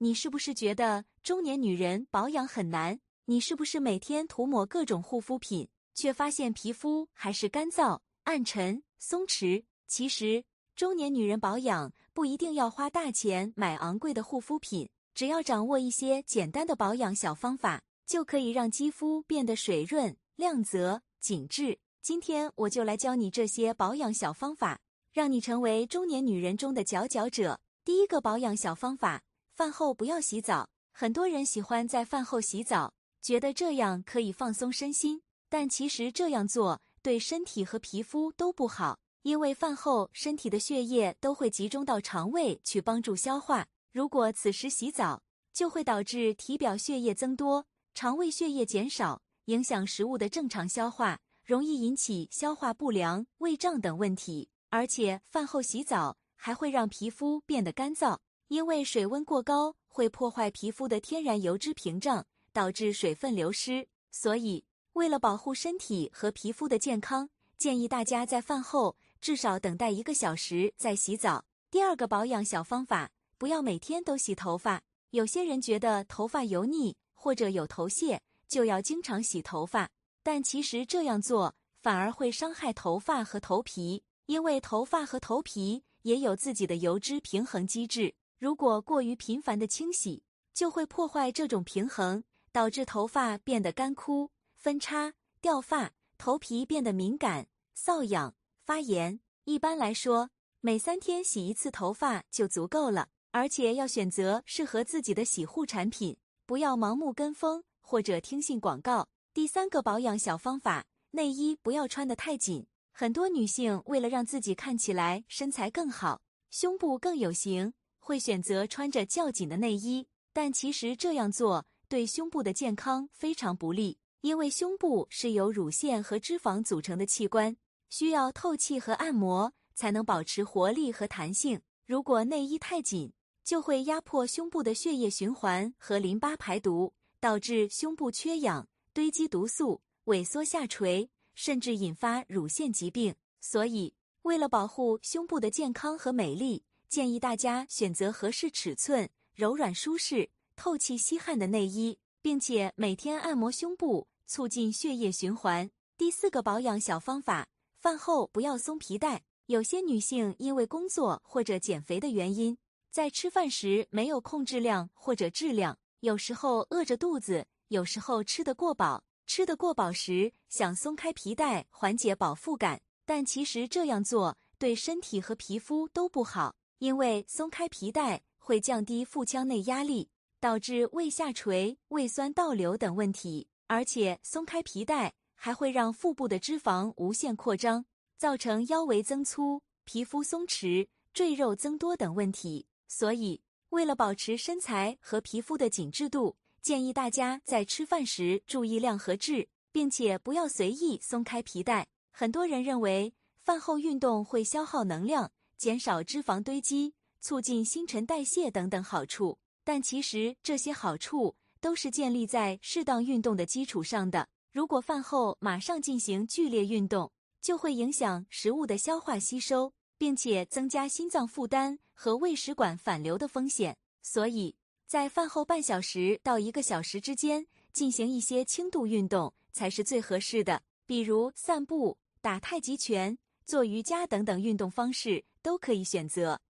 [0.00, 3.00] 你是不是觉得中年女人保养很难？
[3.24, 9.64] 你是不是每天涂抹各种护肤品，却发现皮肤还是干燥、暗沉、松弛？
[9.88, 10.44] 其实，
[10.76, 21.76] 中年女人保养不一定要花大钱买昂贵的护肤品，只要掌握一些简单的保养小方法，就可以让肌肤变得水润、亮泽、紧致。
[22.02, 24.78] 今天我就来教你这些保养小方法，
[25.12, 27.58] 让你成为中年女人中的佼佼者。
[27.84, 29.24] 第一个保养小方法。
[29.58, 35.20] 饭后不要洗澡，很多人喜欢在饭后洗澡，觉得这样可以放松身心。
[35.48, 43.66] 但其实这样做对身体和皮肤都不好，因为饭后身体的血液都会集中到肠胃去帮助消化。
[43.90, 54.50] 如果此时洗澡，就会导致体表血液增多，肠胃血液减少，影响食物的正常消化，容易引起消化不良、胃胀等问题。
[54.70, 58.18] 而且饭后洗澡还会让皮肤变得干燥。
[58.48, 63.86] 因为水温过高会破坏皮肤的天然油脂屏障，导致水分流失。
[64.10, 67.28] 所以，为了保护身体和皮肤的健康，
[67.58, 71.44] 建议大家在饭后至少等待一个小时再洗澡。
[71.70, 74.82] 第二个保养小方法，不要每天都洗头发。
[75.10, 79.90] 有些人觉得头发油腻或者有头屑就要经常洗头发，
[80.22, 88.14] 但其实这样做反而会伤害头发和头皮，因为头发和头皮也有自己的油脂平衡机制。
[88.38, 90.22] 如果过于频繁的清洗，
[90.54, 92.22] 就会破坏这种平衡，
[92.52, 99.18] 导致头发变得干枯、分叉、掉发，头皮变得敏感、瘙痒、发炎。
[99.42, 100.30] 一般来说，
[100.60, 109.08] 每三天洗一次头发就足够了，而且要选择适合自己的洗护产品，不要盲目跟风或者听信广告。
[109.34, 112.68] 第三个保养小方法：内衣不要穿得太紧。
[112.92, 117.74] 很多女性为了让自己看起来身材更好，胸部更有型。
[118.08, 127.54] 会选择穿着较紧的内衣，但其实这样做对胸部的健康非常不利，因为胸部是由乳腺和脂肪组成的器官，
[127.90, 131.60] 需要透气和按摩才能保持活力和弹性。
[131.84, 133.12] 如果内衣太紧，
[133.44, 143.14] 就会压迫胸部的血液循环和淋巴排毒，导致胸部缺氧、堆积毒素、萎缩下垂，甚至引发乳腺疾病。
[143.42, 143.92] 所以，
[144.22, 146.64] 为了保护胸部的健康和美丽。
[146.88, 155.70] 建议大家选择合适尺寸、柔软舒适、透气吸汗的内衣，并且每天按摩胸部，促进血液循环。
[155.98, 159.24] 第四个保养小方法：饭后不要松皮带。
[159.46, 162.56] 有些女性因为工作或者减肥的原因，
[162.90, 169.04] 在吃饭时没有控制量或者质量，有时候饿着肚子，有时候吃得过饱。
[169.26, 176.56] 吃得过饱时想松开皮带缓解饱腹感，但其实这样做对身体和皮肤都不好。
[176.78, 187.84] 因为松开皮带会降低腹腔内压力，导致胃下垂、胃酸倒流等问题，而且松开皮带还会让腹部的脂肪无限扩张，
[188.16, 192.66] 造成腰围增粗、皮肤松弛、赘肉增多等问题。
[192.86, 201.88] 所以，为了保持身材和皮肤的紧致度，建议大家在吃饭时注意量和质，并且不要随意松开皮带。
[202.12, 205.32] 很多人认为饭后运动会消耗能量。
[205.58, 214.28] 减少脂肪堆积，促进新陈代谢等等好处，但其实这些好处都是建立在适当运动的基础上的。
[214.52, 217.10] 如果饭后马上进行剧烈运动，
[217.42, 223.76] 就会影响食物的消化吸收，并且增加心脏负担和胃食管反流的风险。
[224.00, 224.54] 所以
[224.86, 233.18] 在饭后半小时到一个小时之间进行一些轻度运动才是最合适的，比如散步、打太极拳。
[233.48, 236.38] 做瑜伽等等运动方式都可以选择。